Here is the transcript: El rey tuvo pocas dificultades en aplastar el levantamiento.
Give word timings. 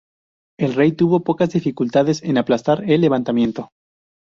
El 0.57 0.73
rey 0.73 0.93
tuvo 0.93 1.19
pocas 1.19 1.51
dificultades 1.51 2.23
en 2.23 2.39
aplastar 2.39 2.83
el 2.89 3.01
levantamiento. 3.01 3.69